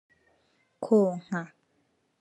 [0.85, 1.41] Konka